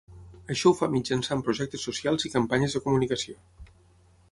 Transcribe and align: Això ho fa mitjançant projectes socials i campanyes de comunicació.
Això 0.53 0.69
ho 0.71 0.77
fa 0.79 0.89
mitjançant 0.93 1.43
projectes 1.49 1.85
socials 1.89 2.27
i 2.29 2.33
campanyes 2.39 2.79
de 2.79 2.81
comunicació. 2.89 3.39